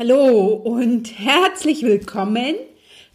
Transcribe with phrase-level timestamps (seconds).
[0.00, 2.54] Hallo und herzlich willkommen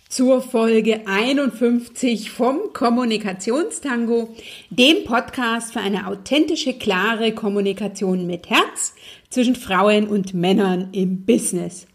[0.08, 4.30] zur Folge 51 vom Kommunikationstango,
[4.70, 8.94] dem Podcast für eine authentische, klare Kommunikation mit Herz
[9.32, 11.88] zwischen Frauen und Männern im Business.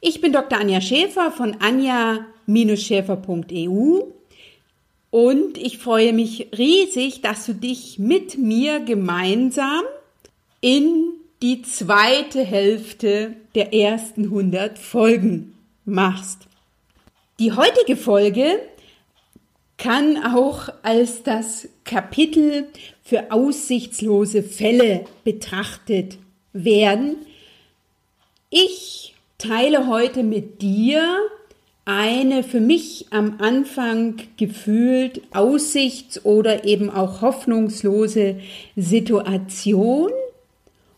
[0.00, 0.60] Ich bin Dr.
[0.60, 4.02] Anja Schäfer von anja-schäfer.eu
[5.10, 9.82] und ich freue mich riesig, dass du dich mit mir gemeinsam
[10.60, 15.54] in die zweite Hälfte der ersten 100 Folgen
[15.84, 16.46] machst.
[17.38, 18.58] Die heutige Folge
[19.76, 22.66] kann auch als das Kapitel
[23.02, 26.18] für aussichtslose Fälle betrachtet
[26.54, 27.16] werden.
[28.48, 31.04] Ich teile heute mit dir
[31.84, 38.40] eine für mich am Anfang gefühlt aussichts- oder eben auch hoffnungslose
[38.76, 40.10] Situation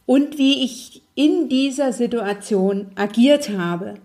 [0.08, 3.96] und wie ich in dieser Situation agiert habe.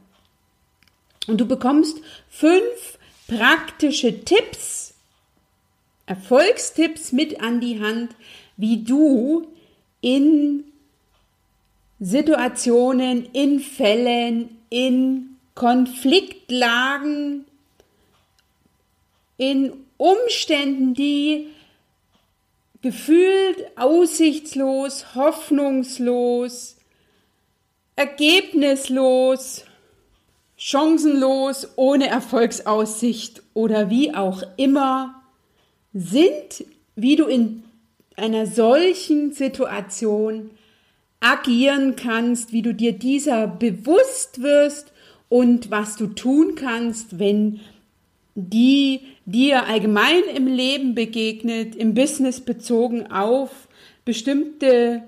[1.28, 1.98] Und du bekommst
[2.30, 4.96] fünf praktische Tipps,
[6.06, 8.18] Erfolgstipps mit an die Hand,
[8.58, 9.48] wie du
[10.02, 10.66] in
[12.02, 17.46] Situationen, in Fällen, in Konfliktlagen,
[19.38, 21.48] in Umständen, die
[22.84, 26.76] gefühlt aussichtslos, hoffnungslos,
[27.96, 29.64] ergebnislos,
[30.58, 35.24] chancenlos, ohne Erfolgsaussicht oder wie auch immer
[35.94, 37.64] sind, wie du in
[38.18, 40.52] einer solchen Situation
[41.22, 44.92] agieren kannst, wie du dir dieser bewusst wirst
[45.30, 47.62] und was du tun kannst, wenn
[48.36, 53.68] die dir allgemein im Leben begegnet, im Business bezogen auf
[54.06, 55.04] bestimmte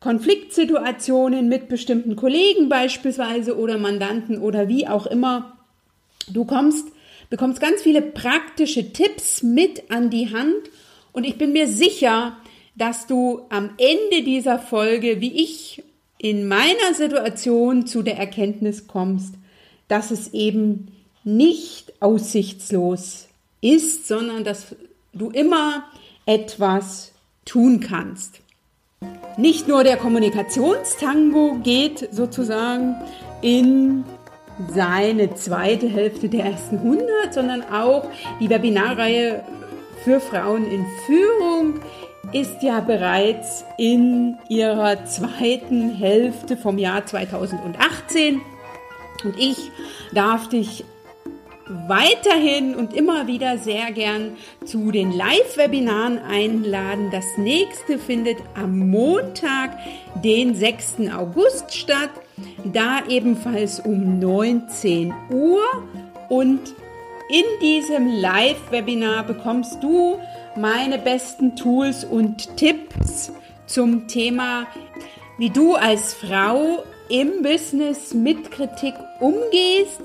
[0.00, 5.58] Konfliktsituationen mit bestimmten Kollegen beispielsweise oder Mandanten oder wie auch immer.
[6.28, 6.88] Du kommst,
[7.28, 10.70] bekommst ganz viele praktische Tipps mit an die Hand
[11.12, 12.36] und ich bin mir sicher,
[12.76, 15.82] dass du am Ende dieser Folge, wie ich
[16.16, 19.34] in meiner Situation zu der Erkenntnis kommst,
[19.88, 20.88] dass es eben
[21.24, 23.28] nicht aussichtslos
[23.60, 24.74] ist, sondern dass
[25.12, 25.84] du immer
[26.26, 27.12] etwas
[27.44, 28.40] tun kannst.
[29.36, 32.96] Nicht nur der Kommunikationstango geht sozusagen
[33.42, 34.04] in
[34.68, 38.06] seine zweite Hälfte der ersten 100, sondern auch
[38.40, 39.42] die Webinarreihe
[40.04, 41.80] für Frauen in Führung
[42.32, 48.40] ist ja bereits in ihrer zweiten Hälfte vom Jahr 2018
[49.24, 49.56] und ich
[50.12, 50.84] darf dich
[51.86, 57.10] weiterhin und immer wieder sehr gern zu den Live-Webinaren einladen.
[57.12, 59.78] Das nächste findet am Montag,
[60.22, 61.10] den 6.
[61.16, 62.10] August statt,
[62.64, 65.62] da ebenfalls um 19 Uhr
[66.28, 66.60] und
[67.28, 70.18] in diesem Live-Webinar bekommst du
[70.56, 73.30] meine besten Tools und Tipps
[73.66, 74.66] zum Thema,
[75.38, 80.00] wie du als Frau im Business mit Kritik umgehst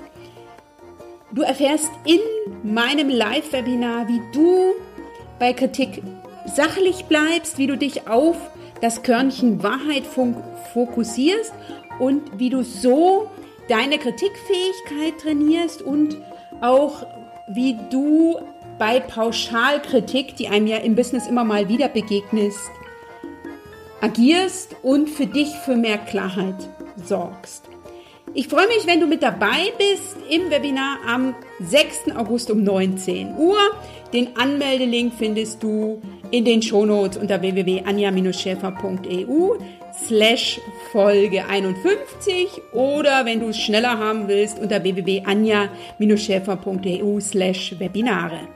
[1.32, 2.20] Du erfährst in
[2.64, 4.74] meinem Live-Webinar, wie du
[5.40, 6.02] bei Kritik
[6.46, 8.38] sachlich bleibst, wie du dich auf
[8.82, 10.04] das Körnchen Wahrheit
[10.74, 11.54] fokussierst
[12.00, 13.30] und wie du so
[13.68, 16.18] deine Kritikfähigkeit trainierst und
[16.62, 17.06] auch
[17.48, 18.40] wie du
[18.78, 22.70] bei Pauschalkritik, die einem ja im Business immer mal wieder begegnest,
[24.02, 26.70] agierst und für dich für mehr Klarheit
[27.04, 27.64] sorgst.
[28.38, 32.18] Ich freue mich, wenn du mit dabei bist im Webinar am 6.
[32.18, 33.56] August um 19 Uhr.
[34.12, 36.02] Den Anmeldelink findest du
[36.32, 39.54] in den Shownotes unter www.anja-schäfer.eu
[40.06, 40.60] slash
[40.92, 48.50] Folge 51 oder wenn du es schneller haben willst unter www.anja-schäfer.eu slash Webinare.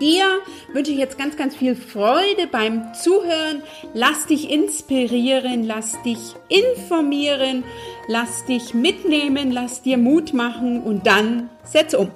[0.00, 0.40] Dir
[0.72, 3.62] wünsche ich jetzt ganz, ganz viel Freude beim Zuhören.
[3.92, 7.64] Lass dich inspirieren, lass dich informieren,
[8.08, 12.10] lass dich mitnehmen, lass dir Mut machen und dann setz um.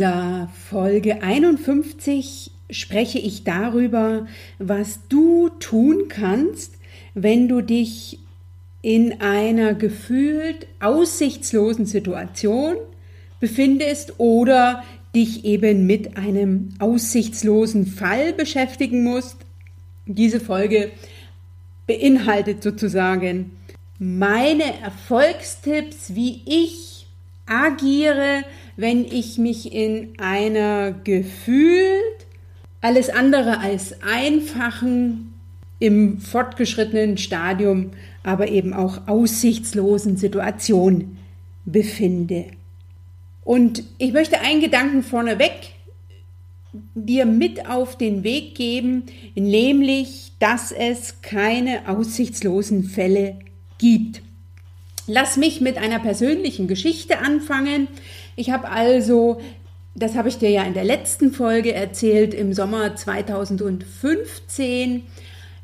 [0.00, 4.26] Dieser Folge 51 spreche ich darüber,
[4.58, 6.78] was du tun kannst,
[7.12, 8.18] wenn du dich
[8.80, 12.76] in einer gefühlt aussichtslosen Situation
[13.40, 19.36] befindest oder dich eben mit einem aussichtslosen Fall beschäftigen musst.
[20.06, 20.92] Diese Folge
[21.86, 23.50] beinhaltet sozusagen
[23.98, 26.99] meine Erfolgstipps, wie ich
[27.50, 28.44] agiere,
[28.76, 32.26] wenn ich mich in einer gefühlt
[32.80, 35.34] alles andere als einfachen,
[35.78, 37.90] im fortgeschrittenen Stadium,
[38.22, 41.16] aber eben auch aussichtslosen Situation
[41.64, 42.46] befinde.
[43.44, 45.72] Und ich möchte einen Gedanken vorneweg
[46.94, 49.04] dir mit auf den Weg geben,
[49.34, 53.38] nämlich, dass es keine aussichtslosen Fälle
[53.78, 54.22] gibt.
[55.12, 57.88] Lass mich mit einer persönlichen Geschichte anfangen.
[58.36, 59.40] Ich habe also,
[59.96, 65.02] das habe ich dir ja in der letzten Folge erzählt, im Sommer 2015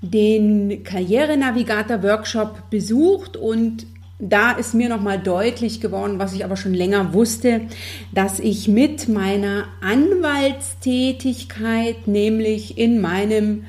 [0.03, 3.87] den Karrierenavigator-Workshop besucht und
[4.19, 7.61] da ist mir nochmal deutlich geworden, was ich aber schon länger wusste,
[8.13, 13.63] dass ich mit meiner Anwaltstätigkeit, nämlich in meinem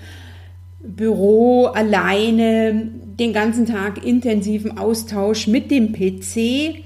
[0.80, 2.90] Büro alleine
[3.20, 6.84] den ganzen Tag intensiven Austausch mit dem PC,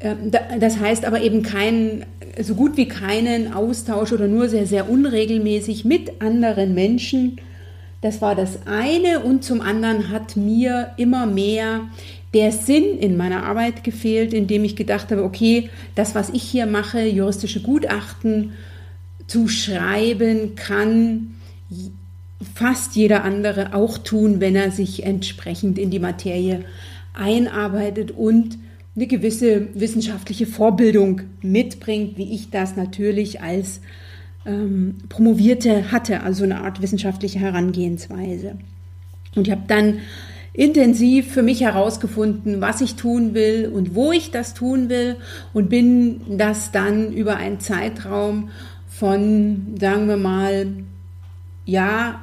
[0.00, 2.04] ähm, das heißt aber eben kein,
[2.40, 7.38] so gut wie keinen Austausch oder nur sehr, sehr unregelmäßig mit anderen Menschen.
[8.02, 11.80] Das war das eine und zum anderen hat mir immer mehr
[12.34, 16.66] der Sinn in meiner Arbeit gefehlt, indem ich gedacht habe, okay, das, was ich hier
[16.66, 18.52] mache, juristische Gutachten
[19.26, 21.36] zu schreiben, kann
[22.44, 26.64] fast jeder andere auch tun, wenn er sich entsprechend in die Materie
[27.14, 28.58] einarbeitet und
[28.96, 33.80] eine gewisse wissenschaftliche Vorbildung mitbringt, wie ich das natürlich als
[34.46, 38.56] ähm, Promovierte hatte, also eine Art wissenschaftliche Herangehensweise.
[39.34, 39.98] Und ich habe dann
[40.52, 45.16] intensiv für mich herausgefunden, was ich tun will und wo ich das tun will
[45.52, 48.50] und bin das dann über einen Zeitraum
[48.86, 50.68] von, sagen wir mal,
[51.64, 52.20] ja,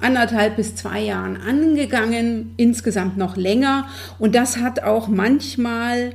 [0.00, 3.86] anderthalb bis zwei Jahren angegangen, insgesamt noch länger.
[4.18, 6.14] Und das hat auch manchmal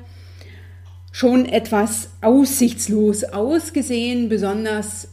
[1.11, 5.07] schon etwas aussichtslos ausgesehen, besonders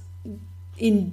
[0.77, 1.13] in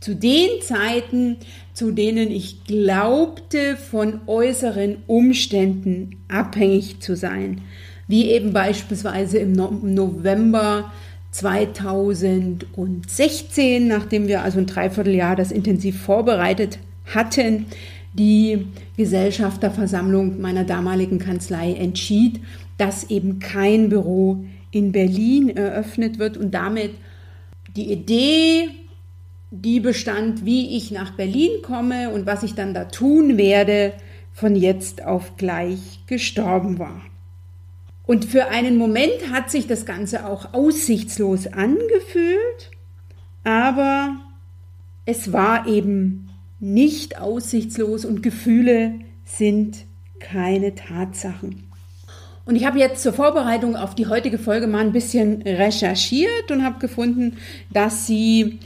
[0.00, 1.36] zu den Zeiten,
[1.74, 7.60] zu denen ich glaubte, von äußeren Umständen abhängig zu sein,
[8.08, 10.90] wie eben beispielsweise im November
[11.30, 17.66] 2016, nachdem wir also ein Dreivierteljahr das intensiv vorbereitet hatten,
[18.12, 18.66] die
[18.96, 22.40] Gesellschafterversammlung meiner damaligen Kanzlei entschied,
[22.78, 26.92] dass eben kein Büro in Berlin eröffnet wird und damit
[27.76, 28.70] die Idee
[29.50, 33.92] die bestand, wie ich nach Berlin komme und was ich dann da tun werde,
[34.32, 37.02] von jetzt auf gleich gestorben war.
[38.10, 42.72] Und für einen Moment hat sich das Ganze auch aussichtslos angefühlt,
[43.44, 44.16] aber
[45.06, 46.28] es war eben
[46.58, 49.86] nicht aussichtslos und Gefühle sind
[50.18, 51.70] keine Tatsachen.
[52.44, 56.64] Und ich habe jetzt zur Vorbereitung auf die heutige Folge mal ein bisschen recherchiert und
[56.64, 57.36] habe gefunden,
[57.72, 58.58] dass sie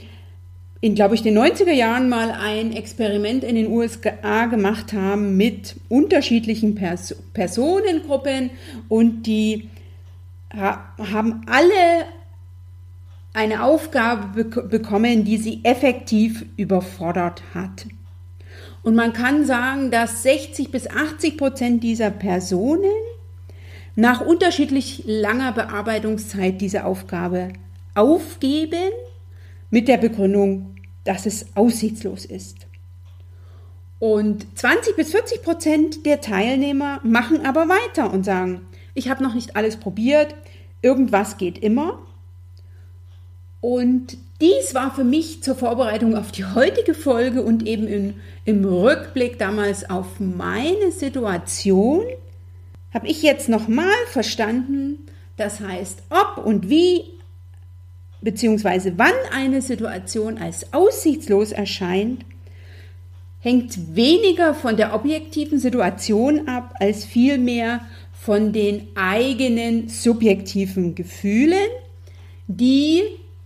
[0.85, 5.77] in, glaube ich, den 90er Jahren mal ein Experiment in den USA gemacht haben mit
[5.89, 8.51] unterschiedlichen Pers Personengruppen
[8.87, 9.71] und die
[10.55, 12.05] ha haben alle
[13.33, 17.87] eine Aufgabe be bekommen, die sie effektiv überfordert hat.
[18.83, 22.93] Und man kann sagen, dass 60 bis 80 Prozent dieser Personen
[23.95, 27.53] nach unterschiedlich langer Bearbeitungszeit diese Aufgabe
[27.95, 28.91] aufgeben
[29.71, 30.74] mit der Begründung,
[31.05, 32.67] dass es aussichtslos ist.
[33.99, 39.33] Und 20 bis 40 Prozent der Teilnehmer machen aber weiter und sagen, ich habe noch
[39.33, 40.35] nicht alles probiert,
[40.81, 41.99] irgendwas geht immer.
[43.61, 48.65] Und dies war für mich zur Vorbereitung auf die heutige Folge und eben in, im
[48.65, 52.03] Rückblick damals auf meine Situation,
[52.93, 55.07] habe ich jetzt nochmal verstanden,
[55.37, 57.14] das heißt, ob und wie
[58.21, 58.93] bzw.
[58.97, 62.25] wann eine Situation als aussichtslos erscheint,
[63.39, 67.81] hängt weniger von der objektiven Situation ab, als vielmehr
[68.13, 71.69] von den eigenen subjektiven Gefühlen,
[72.47, 73.03] die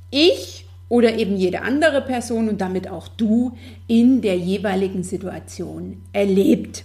[0.09, 3.57] ich oder eben jede andere Person und damit auch du
[3.87, 6.83] in der jeweiligen Situation erlebt.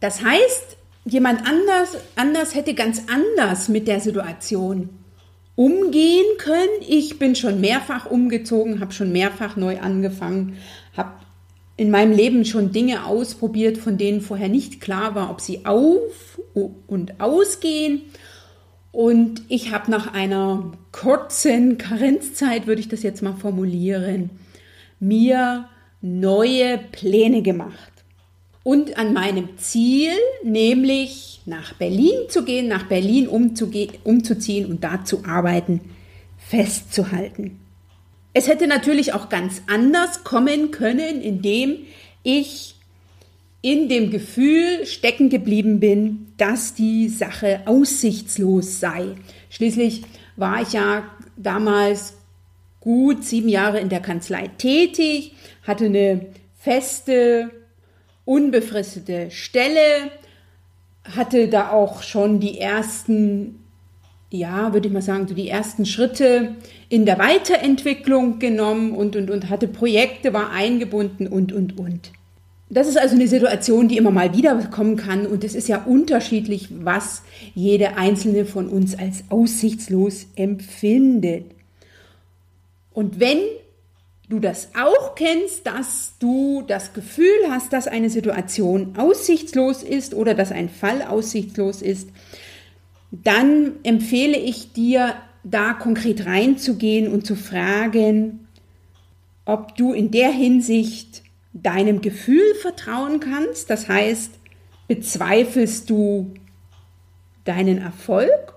[0.00, 4.88] Das heißt, jemand anders, anders hätte ganz anders mit der Situation
[5.56, 6.82] umgehen können.
[6.86, 10.58] Ich bin schon mehrfach umgezogen, habe schon mehrfach neu angefangen,
[10.96, 11.12] habe
[11.76, 16.40] in meinem Leben schon Dinge ausprobiert, von denen vorher nicht klar war, ob sie auf
[16.86, 18.02] und ausgehen.
[18.92, 24.30] Und ich habe nach einer kurzen Karenzzeit, würde ich das jetzt mal formulieren,
[25.00, 25.68] mir
[26.00, 27.92] neue Pläne gemacht.
[28.66, 30.10] Und an meinem Ziel,
[30.42, 35.82] nämlich nach Berlin zu gehen, nach Berlin umzuziehen und da zu arbeiten,
[36.36, 37.60] festzuhalten.
[38.32, 41.76] Es hätte natürlich auch ganz anders kommen können, indem
[42.24, 42.74] ich
[43.62, 49.14] in dem Gefühl stecken geblieben bin, dass die Sache aussichtslos sei.
[49.48, 50.02] Schließlich
[50.34, 51.04] war ich ja
[51.36, 52.14] damals
[52.80, 56.26] gut sieben Jahre in der Kanzlei tätig, hatte eine
[56.58, 57.52] feste,
[58.26, 60.10] unbefristete Stelle,
[61.16, 63.60] hatte da auch schon die ersten,
[64.30, 66.56] ja, würde ich mal sagen, so die ersten Schritte
[66.88, 72.10] in der Weiterentwicklung genommen und, und, und hatte Projekte, war eingebunden und, und, und.
[72.68, 75.84] Das ist also eine Situation, die immer mal wieder kommen kann und es ist ja
[75.84, 77.22] unterschiedlich, was
[77.54, 81.44] jede einzelne von uns als aussichtslos empfindet.
[82.92, 83.38] Und wenn
[84.28, 90.34] du das auch kennst, dass du das Gefühl hast, dass eine Situation aussichtslos ist oder
[90.34, 92.08] dass ein Fall aussichtslos ist,
[93.10, 95.14] dann empfehle ich dir,
[95.48, 98.48] da konkret reinzugehen und zu fragen,
[99.44, 103.70] ob du in der Hinsicht deinem Gefühl vertrauen kannst.
[103.70, 104.32] Das heißt,
[104.88, 106.34] bezweifelst du
[107.44, 108.54] deinen Erfolg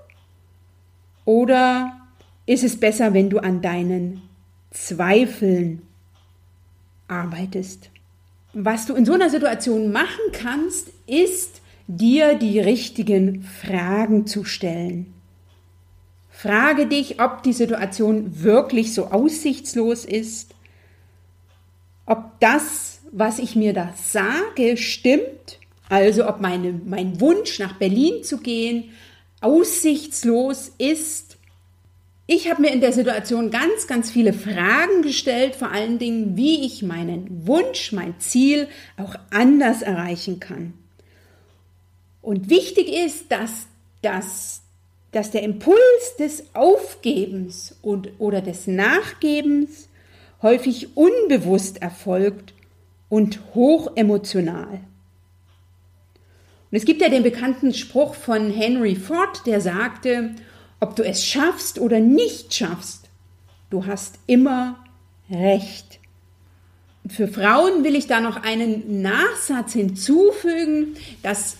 [1.25, 1.93] oder
[2.47, 4.23] ist es besser, wenn du an deinen
[4.71, 5.81] Zweifeln
[7.07, 7.89] arbeitest?
[8.53, 15.13] Was du in so einer Situation machen kannst, ist dir die richtigen Fragen zu stellen.
[16.29, 20.55] Frage dich, ob die Situation wirklich so aussichtslos ist
[22.09, 25.59] ob das, was ich mir da sage, stimmt,
[25.89, 28.85] also ob meine, mein Wunsch nach Berlin zu gehen
[29.41, 31.28] aussichtslos ist.
[32.31, 36.63] Ich habe mir in der Situation ganz, ganz viele Fragen gestellt, vor allen Dingen, wie
[36.63, 38.67] ich meinen Wunsch, mein Ziel
[38.97, 40.75] auch anders erreichen kann.
[42.21, 43.65] Und wichtig ist, dass,
[44.03, 44.61] dass,
[45.11, 45.79] dass der Impuls
[46.19, 49.89] des Aufgebens und, oder des Nachgebens
[50.43, 52.53] häufig unbewusst erfolgt
[53.09, 54.81] und hoch emotional.
[56.69, 60.35] Und es gibt ja den bekannten Spruch von Henry Ford, der sagte,
[60.79, 63.09] ob du es schaffst oder nicht schaffst,
[63.69, 64.83] du hast immer
[65.29, 65.99] recht.
[67.07, 71.57] Für Frauen will ich da noch einen Nachsatz hinzufügen, dass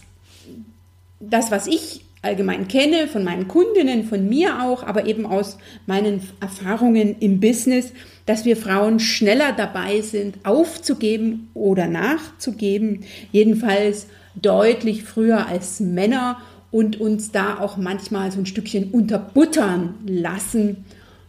[1.20, 6.22] das, was ich allgemein kenne, von meinen Kundinnen, von mir auch, aber eben aus meinen
[6.42, 7.94] Erfahrungen im Business,
[8.26, 17.00] dass wir Frauen schneller dabei sind, aufzugeben oder nachzugeben, jedenfalls deutlich früher als Männer und
[17.00, 20.86] uns da auch manchmal so ein Stückchen unterbuttern lassen.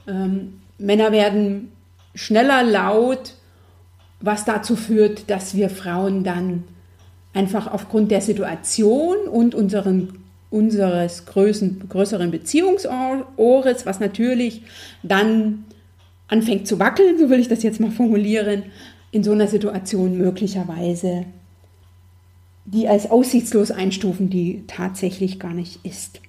[0.06, 1.72] Ähm, Männer werden
[2.14, 3.34] schneller laut,
[4.20, 6.64] was dazu führt, dass wir Frauen dann
[7.32, 10.20] einfach aufgrund der Situation und unseren
[10.50, 14.62] unseres größeren, größeren Beziehungsohres, was natürlich
[15.02, 15.64] dann
[16.28, 18.64] anfängt zu wackeln, so will ich das jetzt mal formulieren,
[19.12, 21.24] in so einer Situation möglicherweise
[22.64, 26.20] die als aussichtslos einstufen, die tatsächlich gar nicht ist.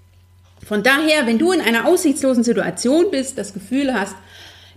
[0.65, 4.15] Von daher, wenn du in einer aussichtslosen Situation bist, das Gefühl hast,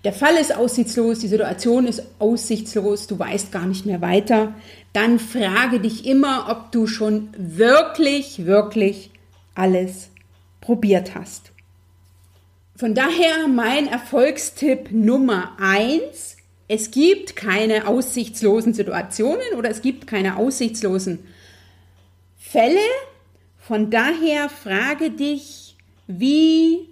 [0.05, 4.55] der Fall ist aussichtslos, die Situation ist aussichtslos, du weißt gar nicht mehr weiter,
[4.93, 9.11] dann frage dich immer, ob du schon wirklich, wirklich
[9.55, 10.11] alles
[10.61, 11.53] probiert hast.
[12.77, 16.37] Von daher mein Erfolgstipp Nummer eins:
[16.69, 21.21] Es gibt keine aussichtslosen Situationen oder es gibt keine aussichtslosen
[22.55, 22.79] Fälle.
[23.59, 25.75] Von daher frage dich,
[26.07, 26.89] wie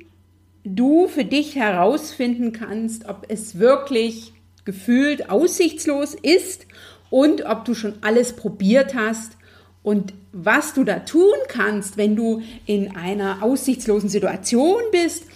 [0.65, 4.33] du für dich herausfinden kannst, ob es wirklich
[4.65, 6.67] gefühlt aussichtslos ist
[7.11, 9.37] und ob du schon alles probiert hast
[9.85, 15.27] und was du da tun kannst, wenn du in einer aussichtslosen Situation bist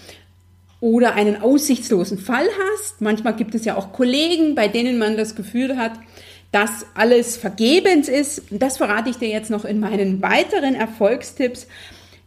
[0.80, 3.00] oder einen aussichtslosen Fall hast.
[3.00, 5.92] Manchmal gibt es ja auch Kollegen, bei denen man das Gefühl hat,
[6.56, 8.44] dass alles vergebens ist.
[8.48, 11.66] Das verrate ich dir jetzt noch in meinen weiteren Erfolgstipps,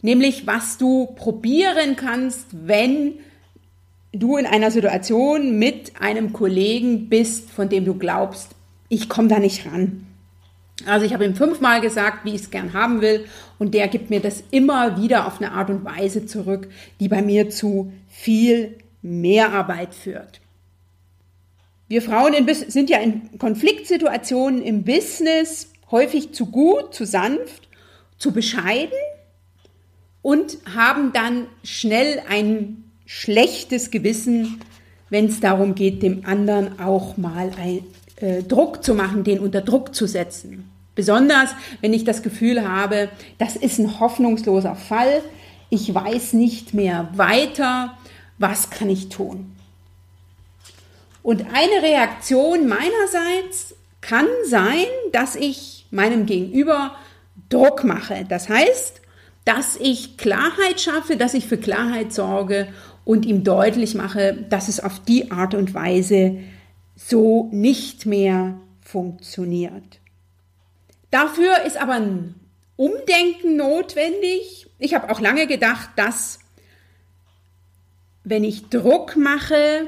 [0.04, 3.16] nämlich was du probieren kannst, wenn
[4.12, 8.52] du in einer Situation mit einem Kollegen bist, von dem du glaubst,
[8.88, 10.06] ich komme da nicht ran.
[10.86, 13.26] Also ich habe ihm fünfmal gesagt, wie ich es gern haben will
[13.58, 16.70] und der gibt mir das immer wieder auf eine Art und Weise zurück,
[17.00, 20.40] die bei mir zu viel Mehrarbeit führt.
[21.90, 22.36] Wir Frauen
[22.68, 27.68] sind ja in Konfliktsituationen im Business häufig zu gut, zu sanft,
[28.20, 28.94] zu bescheiden
[30.22, 34.62] und haben dann schnell ein schlechtes Gewissen,
[35.10, 37.84] wenn es darum geht, dem anderen auch mal ein,
[38.18, 40.70] äh, Druck zu machen, den unter Druck zu setzen.
[40.94, 41.50] Besonders,
[41.82, 45.24] wenn ich das Gefühl habe, das ist ein hoffnungsloser Fall,
[45.72, 47.98] ich weiß nicht mehr weiter,
[48.38, 49.56] was kann ich tun?
[51.22, 56.96] Und eine Reaktion meinerseits kann sein, dass ich meinem Gegenüber
[57.50, 58.26] Druck mache.
[58.28, 59.02] Das heißt,
[59.46, 62.68] dass ich Klarheit schaffe, dass ich für Klarheit sorge
[63.06, 66.38] und ihm deutlich mache, dass es auf die Art und Weise
[66.96, 70.00] so nicht mehr funktioniert.
[71.12, 72.36] Dafür ist aber ein
[72.76, 74.68] Umdenken notwendig.
[74.78, 76.40] Ich habe auch lange gedacht, dass
[78.24, 79.88] wenn ich Druck mache,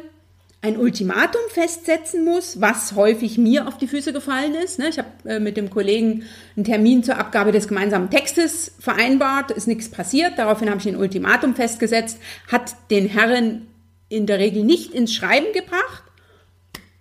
[0.64, 4.78] ein Ultimatum festsetzen muss, was häufig mir auf die Füße gefallen ist.
[4.78, 4.90] Ne?
[4.90, 6.24] Ich habe äh, mit dem Kollegen
[6.56, 10.38] einen Termin zur Abgabe des gemeinsamen Textes vereinbart, ist nichts passiert.
[10.38, 12.20] Daraufhin habe ich ein Ultimatum festgesetzt,
[12.52, 13.68] hat den Herren
[14.08, 16.04] in der Regel nicht ins Schreiben gebracht.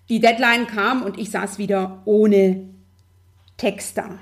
[0.08, 2.70] Die Deadline kam und ich saß wieder ohne
[3.58, 4.18] Text da.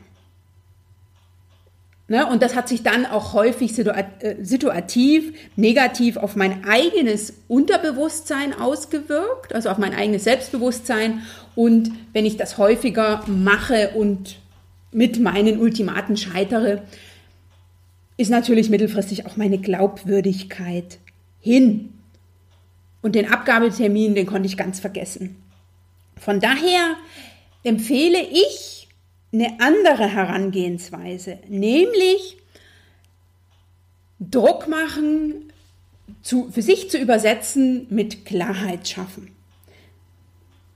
[2.11, 2.27] Ne?
[2.27, 9.55] Und das hat sich dann auch häufig äh, situativ negativ auf mein eigenes Unterbewusstsein ausgewirkt,
[9.55, 11.21] also auf mein eigenes Selbstbewusstsein.
[11.55, 14.37] Und wenn ich das häufiger mache und
[14.91, 16.83] mit meinen Ultimaten scheitere,
[18.17, 20.99] ist natürlich mittelfristig auch meine Glaubwürdigkeit
[21.41, 21.93] hin.
[23.03, 25.37] Und den Abgabetermin, den konnte ich ganz vergessen.
[26.19, 26.97] Von daher
[27.63, 28.78] empfehle ich,
[29.33, 32.39] eine andere Herangehensweise, nämlich
[34.19, 35.53] Druck machen,
[36.23, 39.35] zu, für sich zu übersetzen mit Klarheit schaffen.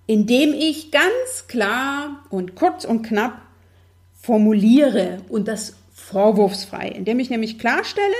[0.07, 3.41] Indem ich ganz klar und kurz und knapp
[4.21, 8.15] formuliere und das vorwurfsfrei, indem ich nämlich klarstelle,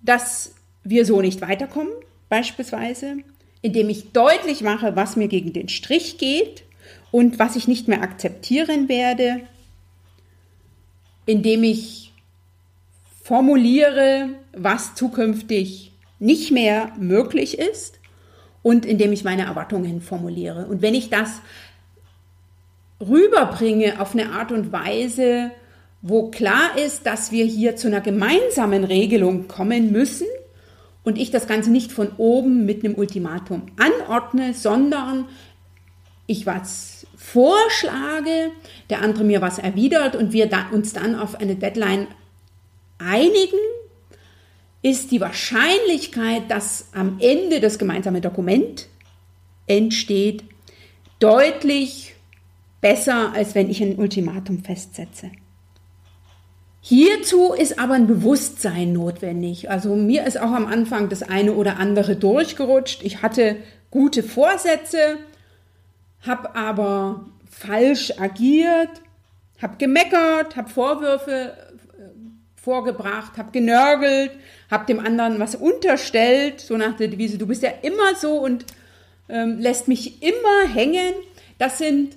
[0.00, 1.92] dass wir so nicht weiterkommen,
[2.28, 3.18] beispielsweise,
[3.60, 6.64] indem ich deutlich mache, was mir gegen den Strich geht
[7.12, 9.42] und was ich nicht mehr akzeptieren werde,
[11.26, 12.12] indem ich
[13.22, 18.00] formuliere, was zukünftig nicht mehr möglich ist
[18.62, 20.66] und indem ich meine Erwartungen formuliere.
[20.66, 21.40] Und wenn ich das
[23.00, 25.50] rüberbringe auf eine Art und Weise,
[26.00, 30.26] wo klar ist, dass wir hier zu einer gemeinsamen Regelung kommen müssen
[31.04, 35.26] und ich das Ganze nicht von oben mit einem Ultimatum anordne, sondern
[36.32, 38.50] ich was vorschlage,
[38.90, 42.08] der andere mir was erwidert und wir uns dann auf eine Deadline
[42.98, 43.58] einigen,
[44.82, 48.88] ist die Wahrscheinlichkeit, dass am Ende das gemeinsame Dokument
[49.66, 50.42] entsteht,
[51.20, 52.16] deutlich
[52.80, 55.30] besser, als wenn ich ein Ultimatum festsetze.
[56.80, 59.70] Hierzu ist aber ein Bewusstsein notwendig.
[59.70, 63.04] Also mir ist auch am Anfang das eine oder andere durchgerutscht.
[63.04, 63.56] Ich hatte
[63.92, 65.18] gute Vorsätze,
[66.22, 69.02] habe aber falsch agiert,
[69.60, 74.32] habe gemeckert, habe Vorwürfe äh, vorgebracht, habe genörgelt,
[74.70, 78.64] habe dem anderen was unterstellt, so nach der Devise, du bist ja immer so und
[79.28, 81.14] ähm, lässt mich immer hängen.
[81.58, 82.16] Das sind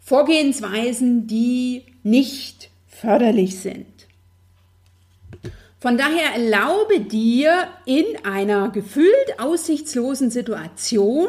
[0.00, 3.86] Vorgehensweisen, die nicht förderlich sind.
[5.80, 11.28] Von daher erlaube dir in einer gefühlt aussichtslosen Situation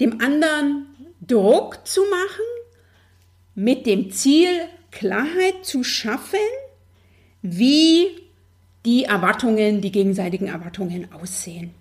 [0.00, 0.86] dem anderen
[1.26, 2.44] Druck zu machen,
[3.54, 4.48] mit dem Ziel,
[4.90, 6.38] Klarheit zu schaffen,
[7.42, 8.08] wie
[8.84, 11.72] die Erwartungen, die gegenseitigen Erwartungen aussehen.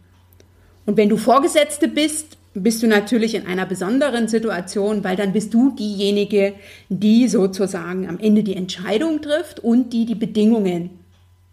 [0.85, 5.53] Und wenn du Vorgesetzte bist, bist du natürlich in einer besonderen Situation, weil dann bist
[5.53, 6.53] du diejenige,
[6.89, 10.89] die sozusagen am Ende die Entscheidung trifft und die die Bedingungen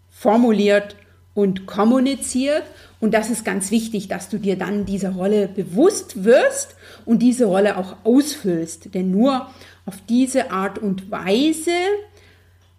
[0.09, 0.95] formuliert
[1.33, 2.63] und kommuniziert.
[2.99, 7.45] Und das ist ganz wichtig, dass du dir dann dieser Rolle bewusst wirst und diese
[7.45, 8.93] Rolle auch ausfüllst.
[8.93, 9.49] Denn nur
[9.85, 11.71] auf diese Art und Weise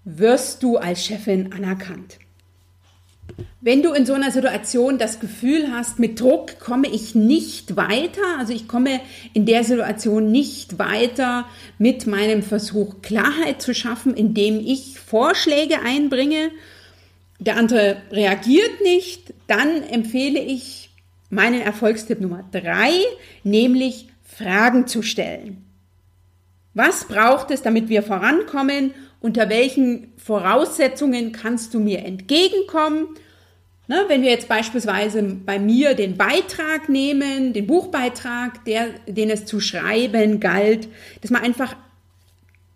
[0.05, 2.19] wirst du als Chefin anerkannt.
[3.63, 8.23] Wenn du in so einer Situation das Gefühl hast, mit Druck komme ich nicht weiter,
[8.39, 9.01] also ich komme
[9.35, 11.47] in der Situation nicht weiter
[11.79, 16.51] mit meinem Versuch Klarheit zu schaffen, indem ich Vorschläge einbringe,
[17.41, 20.91] der andere reagiert nicht, dann empfehle ich
[21.31, 22.93] meinen Erfolgstipp Nummer drei,
[23.45, 25.65] nämlich Fragen zu stellen.
[26.75, 28.93] Was braucht es, damit wir vorankommen?
[29.21, 33.09] Unter welchen Voraussetzungen kannst du mir entgegenkommen?
[33.89, 39.47] Ne, wenn wir jetzt beispielsweise bei mir den Beitrag nehmen, den Buchbeitrag, der, den es
[39.47, 40.89] zu schreiben galt,
[41.23, 41.75] dass man einfach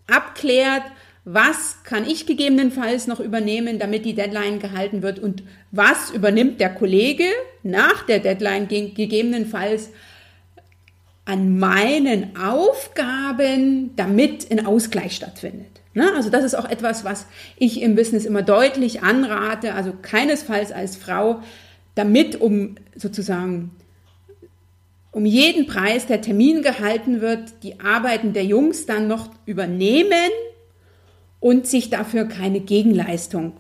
[0.09, 0.83] abklärt,
[1.24, 6.74] was kann ich gegebenenfalls noch übernehmen, damit die Deadline gehalten wird und was übernimmt der
[6.74, 7.24] Kollege
[7.62, 9.90] nach der Deadline gegebenenfalls
[11.24, 15.80] an meinen Aufgaben, damit ein Ausgleich stattfindet.
[15.94, 16.12] Ne?
[16.14, 20.96] Also das ist auch etwas, was ich im Business immer deutlich anrate, also keinesfalls als
[20.96, 21.40] Frau,
[21.94, 23.70] damit um sozusagen
[25.12, 30.30] um jeden Preis der Termin gehalten wird, die Arbeiten der Jungs dann noch übernehmen
[31.44, 33.52] und sich dafür keine Gegenleistung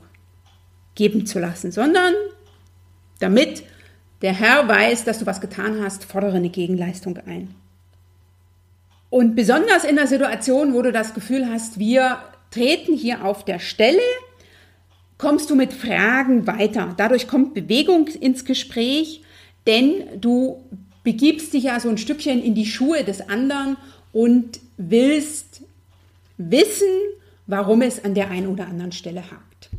[0.94, 2.14] geben zu lassen, sondern
[3.20, 3.62] damit
[4.22, 7.54] der Herr weiß, dass du was getan hast, fordere eine Gegenleistung ein.
[9.10, 12.20] Und besonders in der Situation, wo du das Gefühl hast, wir
[12.50, 14.00] treten hier auf der Stelle,
[15.18, 16.94] kommst du mit Fragen weiter.
[16.96, 19.20] Dadurch kommt Bewegung ins Gespräch,
[19.66, 20.64] denn du
[21.02, 23.76] begibst dich ja so ein Stückchen in die Schuhe des anderen
[24.14, 25.60] und willst
[26.38, 26.88] wissen,
[27.46, 29.70] warum es an der einen oder anderen Stelle hakt.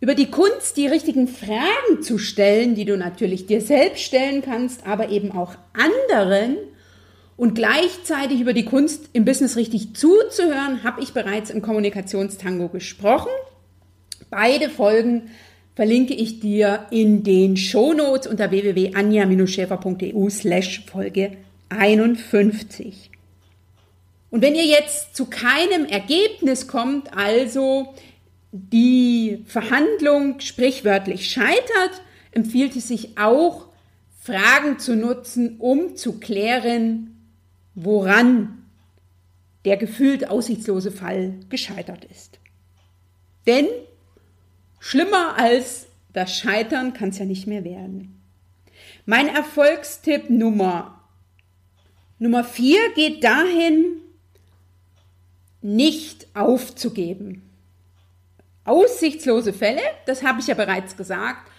[0.00, 4.86] Über die Kunst, die richtigen Fragen zu stellen, die du natürlich dir selbst stellen kannst,
[4.86, 6.56] aber eben auch anderen
[7.36, 13.30] und gleichzeitig über die Kunst im Business richtig zuzuhören, habe ich bereits im Kommunikationstango gesprochen.
[14.30, 15.30] Beide Folgen
[15.74, 21.32] verlinke ich dir in den Shownotes unter www.anja-schäfer.eu slash Folge
[21.70, 23.09] 51.
[24.30, 27.94] Und wenn ihr jetzt zu keinem Ergebnis kommt, also
[28.52, 33.66] die Verhandlung sprichwörtlich scheitert, empfiehlt es sich auch,
[34.22, 37.16] Fragen zu nutzen, um zu klären,
[37.74, 38.66] woran
[39.64, 42.38] der gefühlt aussichtslose Fall gescheitert ist.
[43.46, 43.66] Denn
[44.78, 48.20] schlimmer als das Scheitern kann es ja nicht mehr werden.
[49.06, 51.00] Mein Erfolgstipp Nummer
[52.22, 53.99] Nummer vier geht dahin,
[55.62, 57.42] nicht aufzugeben.
[58.64, 61.50] Aussichtslose Fälle, das habe ich ja bereits gesagt,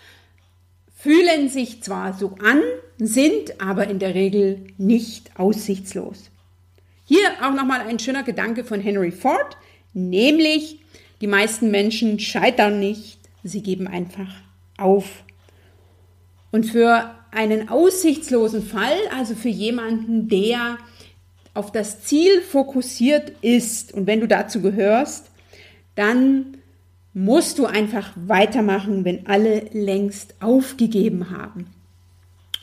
[0.96, 2.62] fühlen sich zwar so an,
[3.00, 6.30] sind aber in der Regel nicht aussichtslos.
[7.06, 9.58] Hier auch nochmal ein schöner Gedanke von Henry Ford,
[9.94, 10.80] nämlich
[11.20, 14.30] die meisten Menschen scheitern nicht, sie geben einfach
[14.78, 15.24] auf.
[16.52, 20.78] Und für einen aussichtslosen Fall, also für jemanden, der
[21.54, 25.32] auf das Ziel fokussiert ist und wenn du dazu gehörst,
[25.96, 26.58] dann
[27.14, 31.68] musst du einfach weitermachen, wenn alle längst aufgegeben haben.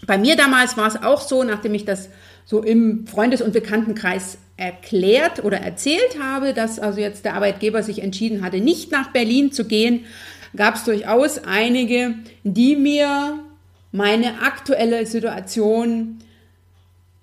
[0.06, 2.08] Bei mir damals war es auch so, nachdem ich das
[2.46, 8.02] so im Freundes- und Bekanntenkreis erklärt oder erzählt habe, dass also jetzt der Arbeitgeber sich
[8.02, 10.06] entschieden hatte, nicht nach Berlin zu gehen,
[10.56, 13.38] gab es durchaus einige, die mir
[13.92, 16.18] meine aktuelle Situation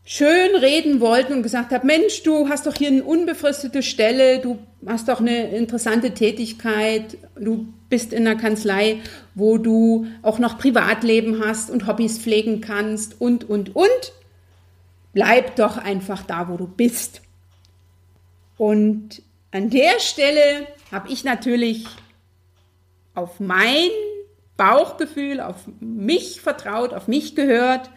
[0.05, 4.59] schön reden wollten und gesagt haben, Mensch, du hast doch hier eine unbefristete Stelle, du
[4.85, 9.01] hast doch eine interessante Tätigkeit, du bist in einer Kanzlei,
[9.33, 14.13] wo du auch noch Privatleben hast und Hobbys pflegen kannst und, und, und.
[15.13, 17.21] Bleib doch einfach da, wo du bist.
[18.57, 21.85] Und an der Stelle habe ich natürlich
[23.15, 23.89] auf mein
[24.55, 27.89] Bauchgefühl, auf mich vertraut, auf mich gehört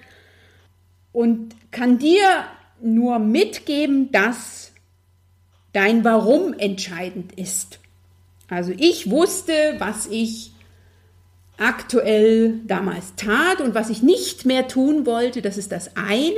[1.12, 2.44] und kann dir
[2.80, 4.72] nur mitgeben, dass
[5.72, 7.80] dein Warum entscheidend ist.
[8.48, 10.52] Also ich wusste, was ich
[11.58, 15.42] aktuell damals tat und was ich nicht mehr tun wollte.
[15.42, 16.34] Das ist das eine.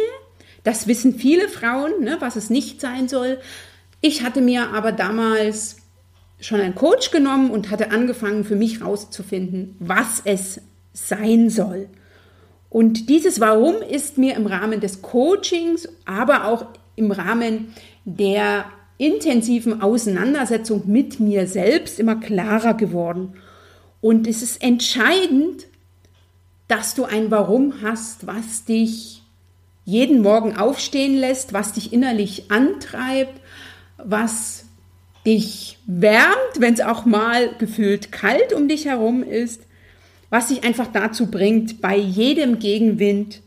[0.65, 3.39] Das wissen viele Frauen, ne, was es nicht sein soll.
[4.01, 5.77] Ich hatte mir aber damals
[6.41, 10.61] schon einen Coach genommen und hatte angefangen, für mich herauszufinden, was es
[10.93, 11.89] sein soll.
[12.71, 18.65] Und dieses Warum ist mir im Rahmen des Coachings, aber auch im Rahmen der
[18.97, 23.35] intensiven Auseinandersetzung mit mir selbst immer klarer geworden.
[24.01, 25.67] Und es ist entscheidend,
[26.69, 29.23] dass du ein Warum hast, was dich
[29.85, 33.41] jeden Morgen aufstehen lässt, was dich innerlich antreibt,
[33.97, 34.67] was
[35.27, 39.63] dich wärmt, wenn es auch mal gefühlt kalt um dich herum ist,
[40.31, 43.43] was dich einfach dazu bringt, bei jedem Gegenwind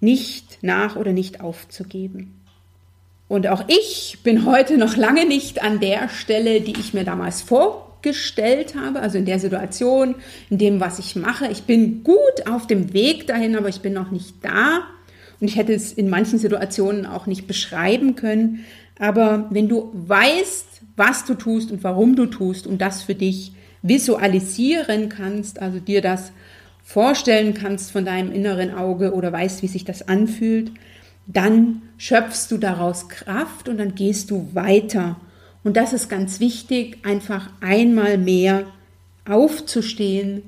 [0.00, 2.34] nicht nach oder nicht aufzugeben.
[3.28, 7.40] Und auch ich bin heute noch lange nicht an der Stelle, die ich mir damals
[7.40, 10.16] vorgestellt habe, also in der Situation,
[10.50, 11.46] in dem, was ich mache.
[11.46, 14.82] Ich bin gut auf dem Weg dahin, aber ich bin noch nicht da.
[15.40, 18.64] Und ich hätte es in manchen Situationen auch nicht beschreiben können.
[18.98, 23.52] Aber wenn du weißt, was du tust und warum du tust und das für dich
[23.82, 26.32] visualisieren kannst, also dir das
[26.84, 30.72] vorstellen kannst von deinem inneren Auge oder weißt, wie sich das anfühlt,
[31.26, 35.16] dann schöpfst du daraus Kraft und dann gehst du weiter
[35.64, 38.64] Und das ist ganz wichtig, einfach einmal mehr
[39.28, 40.42] aufzustehen,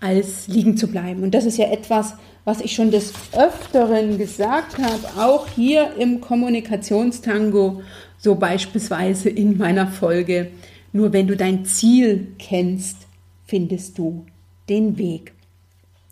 [0.00, 1.22] als liegen zu bleiben.
[1.22, 6.20] Und das ist ja etwas, was ich schon des Öfteren gesagt habe, auch hier im
[6.20, 7.82] Kommunikationstango,
[8.16, 10.52] so beispielsweise in meiner Folge.
[10.92, 13.06] Nur wenn du dein Ziel kennst,
[13.46, 14.26] findest du
[14.68, 15.32] den Weg.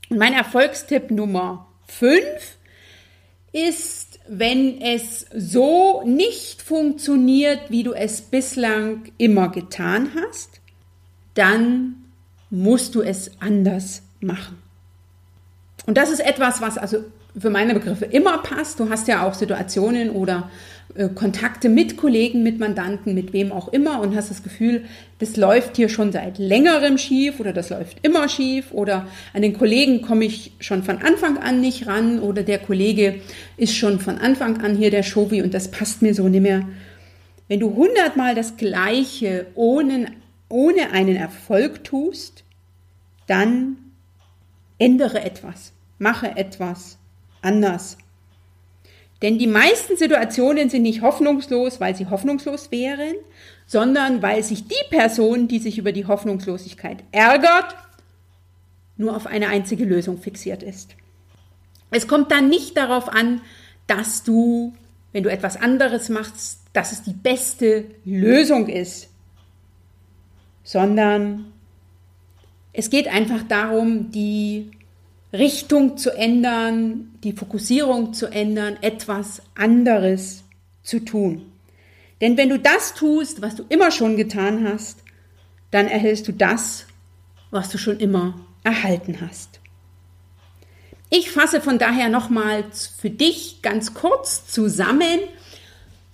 [0.09, 2.23] Und mein Erfolgstipp Nummer 5
[3.53, 10.61] ist, wenn es so nicht funktioniert, wie du es bislang immer getan hast,
[11.35, 12.05] dann
[12.51, 14.59] musst du es anders machen.
[15.87, 17.05] Und das ist etwas, was also
[17.37, 18.81] für meine Begriffe immer passt.
[18.81, 20.51] Du hast ja auch Situationen oder
[20.95, 24.85] äh, Kontakte mit Kollegen, mit Mandanten, mit wem auch immer und hast das Gefühl,
[25.19, 29.57] das läuft hier schon seit längerem schief oder das läuft immer schief oder an den
[29.57, 33.21] Kollegen komme ich schon von Anfang an nicht ran oder der Kollege
[33.57, 36.67] ist schon von Anfang an hier der Shovi und das passt mir so nicht mehr.
[37.49, 40.12] Wenn du hundertmal das Gleiche ohne,
[40.49, 42.45] ohne einen Erfolg tust,
[43.27, 43.77] dann
[44.79, 46.97] ändere etwas, mache etwas
[47.42, 47.98] anders.
[49.22, 53.14] Denn die meisten Situationen sind nicht hoffnungslos, weil sie hoffnungslos wären,
[53.66, 57.74] sondern weil sich die Person, die sich über die Hoffnungslosigkeit ärgert,
[58.96, 60.94] nur auf eine einzige Lösung fixiert ist.
[61.90, 63.40] Es kommt dann nicht darauf an,
[63.87, 64.74] dass du,
[65.12, 69.09] wenn du etwas anderes machst, dass es die beste Lösung ist,
[70.62, 71.53] sondern
[72.72, 74.70] es geht einfach darum, die
[75.33, 80.45] Richtung zu ändern, die Fokussierung zu ändern, etwas anderes
[80.83, 81.53] zu tun.
[82.21, 84.99] Denn wenn du das tust, was du immer schon getan hast,
[85.71, 86.87] dann erhältst du das,
[87.51, 89.61] was du schon immer erhalten hast.
[91.11, 95.21] Ich fasse von daher nochmals für dich ganz kurz zusammen,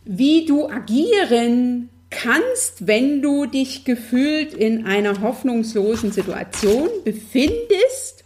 [0.04, 8.23] wie du agieren kannst, wenn du dich gefühlt in einer hoffnungslosen Situation befindest.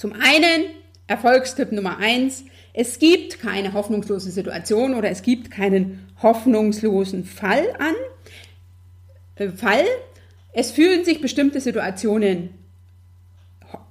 [0.00, 0.70] Zum einen,
[1.08, 7.94] Erfolgstipp Nummer eins, es gibt keine hoffnungslose Situation oder es gibt keinen hoffnungslosen Fall an.
[9.34, 9.84] Äh, Fall.
[10.54, 12.48] Es fühlen sich bestimmte Situationen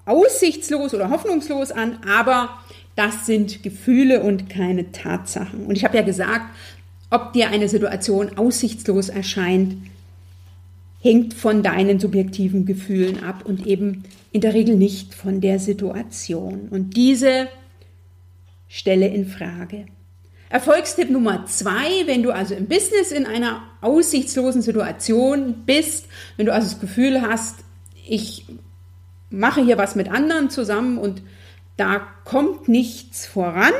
[0.05, 2.57] aussichtslos oder hoffnungslos an, aber
[2.95, 5.67] das sind Gefühle und keine Tatsachen.
[5.67, 6.47] Und ich habe ja gesagt,
[7.11, 9.75] ob dir eine Situation aussichtslos erscheint,
[11.01, 16.67] hängt von deinen subjektiven Gefühlen ab und eben in der Regel nicht von der Situation.
[16.69, 17.47] Und diese
[18.67, 19.85] stelle in Frage.
[20.49, 26.53] Erfolgstipp Nummer zwei, wenn du also im Business in einer aussichtslosen Situation bist, wenn du
[26.53, 27.57] also das Gefühl hast,
[28.07, 28.45] ich
[29.29, 31.21] mache hier was mit anderen zusammen und
[31.77, 33.73] da kommt nichts voran,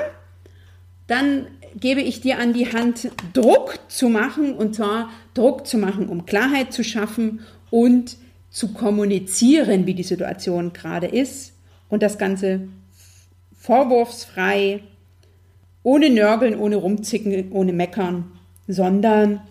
[1.08, 6.08] dann gebe ich dir an die Hand, Druck zu machen, und zwar Druck zu machen,
[6.08, 8.18] um Klarheit zu schaffen und
[8.50, 11.54] zu kommunizieren, wie die Situation gerade ist
[11.88, 12.68] und das Ganze
[13.58, 14.82] vorwurfsfrei,
[15.84, 18.32] ohne Nörgeln, ohne Rumzicken, ohne Meckern,
[18.68, 19.42] sondern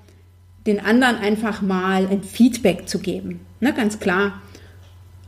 [0.66, 3.40] den anderen einfach mal ein Feedback zu geben.
[3.60, 4.42] Na, ganz klar,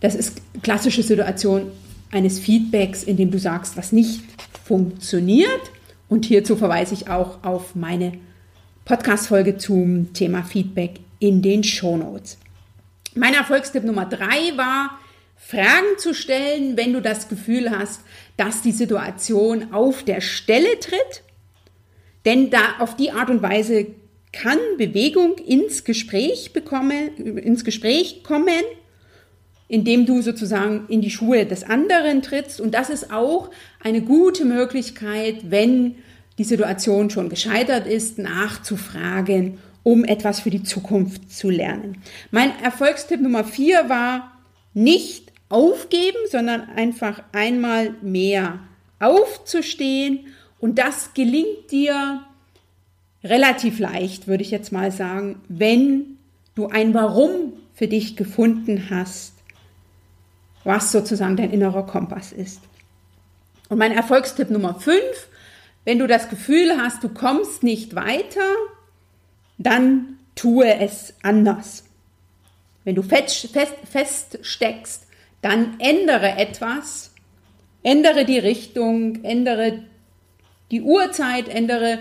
[0.01, 1.71] das ist klassische Situation
[2.11, 4.23] eines Feedbacks, in dem du sagst, was nicht
[4.65, 5.71] funktioniert
[6.09, 8.13] und hierzu verweise ich auch auf meine
[8.85, 12.39] Podcast-Folge zum Thema Feedback in den Shownotes.
[13.15, 14.99] Mein Erfolgstipp Nummer drei war,
[15.37, 18.03] Fragen zu stellen, wenn du das Gefühl hast,
[18.37, 21.23] dass die Situation auf der Stelle tritt.
[22.25, 23.87] Denn da auf die Art und Weise
[24.33, 28.63] kann Bewegung ins Gespräch bekommen, ins Gespräch kommen
[29.71, 32.61] indem du sozusagen in die Schuhe des anderen trittst.
[32.61, 35.95] Und das ist auch eine gute Möglichkeit, wenn
[36.39, 42.03] die Situation schon gescheitert ist, nachzufragen, um etwas für die Zukunft zu lernen.
[42.31, 44.33] Mein Erfolgstipp Nummer vier war,
[44.75, 48.61] nicht aufgeben, sondern einfach einmal mehr
[48.99, 50.27] aufzustehen.
[50.59, 52.23] Und das gelingt dir
[53.25, 56.19] relativ leicht, würde ich jetzt mal sagen, wenn
[56.55, 59.33] du ein Warum für dich gefunden hast
[60.65, 62.61] was sozusagen dein innerer Kompass ist.
[63.69, 64.97] Und mein Erfolgstipp Nummer 5,
[65.85, 68.55] wenn du das Gefühl hast, du kommst nicht weiter,
[69.61, 71.85] dann tue es anders.
[72.85, 75.07] Wenn du fest, fest, feststeckst,
[75.43, 77.13] dann ändere etwas,
[77.83, 79.85] ändere die Richtung, ändere
[80.71, 81.99] die Uhrzeit, ändere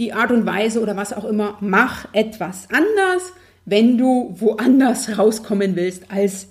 [0.00, 3.32] die Art und Weise oder was auch immer, mach etwas anders,
[3.64, 6.48] wenn du woanders rauskommen willst als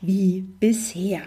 [0.00, 1.22] wie bisher.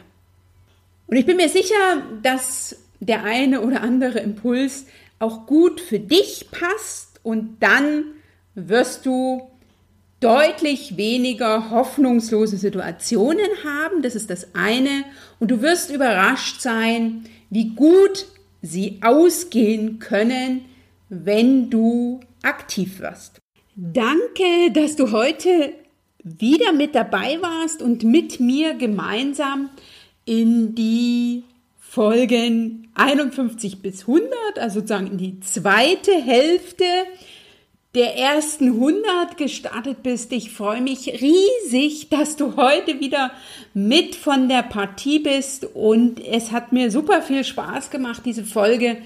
[1.07, 4.87] Und ich bin mir sicher, dass der eine oder andere Impuls
[5.19, 8.05] auch gut für dich passt und dann
[8.55, 9.41] wirst du
[10.21, 14.01] deutlich weniger hoffnungslose Situationen haben.
[14.01, 15.03] Das ist das eine.
[15.37, 18.27] Und du wirst überrascht sein, wie gut
[18.61, 20.63] sie ausgehen können,
[21.09, 23.39] wenn du aktiv wirst.
[23.75, 25.73] Danke, dass du heute
[26.23, 29.69] wieder mit dabei warst und mit mir gemeinsam
[30.23, 31.43] in die
[31.97, 34.29] Folgen 51 bis 100,
[34.59, 36.83] also sozusagen in die zweite Hälfte
[37.95, 40.31] der ersten 100 gestartet bist.
[40.31, 43.31] Ich freue mich riesig, dass du heute wieder
[43.73, 48.97] mit von der Partie bist und es hat mir super viel Spaß gemacht, diese Folge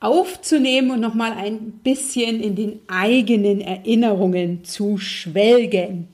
[0.00, 6.08] aufzunehmen und nochmal ein bisschen in den eigenen Erinnerungen zu schwelgen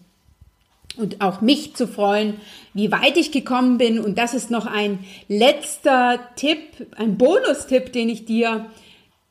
[0.97, 2.41] und auch mich zu freuen,
[2.75, 4.01] wie weit ich gekommen bin.
[4.01, 8.67] Und das ist noch ein letzter Tipp, ein Bonustipp, den ich dir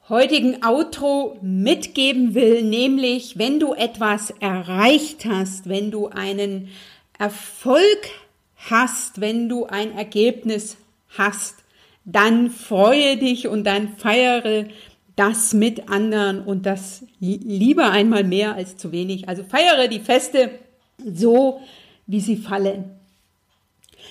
[0.08, 6.70] heutigen Outro mitgeben will, nämlich wenn du etwas erreicht hast, wenn du einen
[7.18, 8.10] Erfolg
[8.70, 10.78] hast, wenn du ein Ergebnis
[11.18, 11.56] hast,
[12.04, 14.66] dann freue dich und dann feiere
[15.16, 19.28] das mit anderen und das lieber einmal mehr als zu wenig.
[19.28, 20.52] Also feiere die Feste
[20.98, 21.62] so,
[22.08, 22.96] wie sie fallen.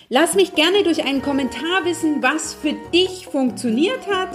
[0.09, 4.31] Lass mich gerne durch einen Kommentar wissen, was für dich funktioniert hat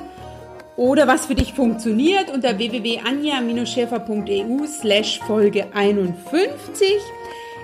[0.78, 6.88] oder was für dich funktioniert unter www.anja-schäfer.eu slash Folge 51.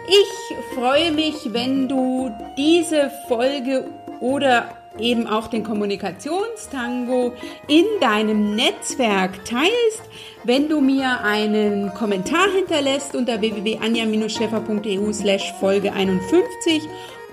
[0.07, 4.69] Ich freue mich, wenn du diese Folge oder
[4.99, 7.33] eben auch den Kommunikationstango
[7.67, 10.03] in deinem Netzwerk teilst,
[10.43, 16.81] wenn du mir einen Kommentar hinterlässt unter www.anja-schäfer.eu slash Folge 51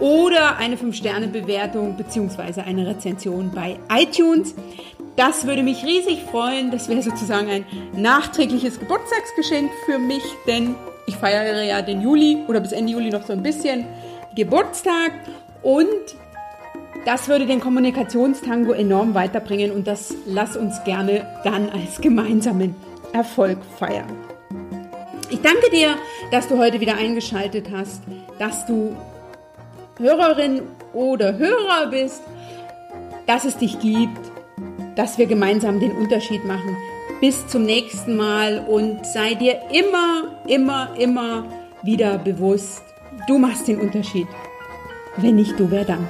[0.01, 2.62] oder eine 5-Sterne-Bewertung bzw.
[2.62, 4.55] eine Rezension bei iTunes.
[5.16, 6.70] Das würde mich riesig freuen.
[6.70, 10.75] Das wäre sozusagen ein nachträgliches Geburtstagsgeschenk für mich, denn
[11.07, 13.85] ich feiere ja den Juli oder bis Ende Juli noch so ein bisschen
[14.35, 15.12] Geburtstag
[15.62, 16.16] und
[17.04, 22.74] das würde den Kommunikationstango enorm weiterbringen und das lass uns gerne dann als gemeinsamen
[23.12, 24.10] Erfolg feiern.
[25.30, 25.96] Ich danke dir,
[26.30, 28.02] dass du heute wieder eingeschaltet hast,
[28.38, 28.94] dass du
[29.98, 30.62] Hörerin
[30.92, 32.22] oder Hörer bist,
[33.26, 34.20] dass es dich gibt,
[34.94, 36.76] dass wir gemeinsam den Unterschied machen.
[37.20, 41.44] Bis zum nächsten Mal und sei dir immer, immer, immer
[41.82, 42.82] wieder bewusst,
[43.26, 44.26] du machst den Unterschied.
[45.16, 46.08] Wenn nicht du, wer dann?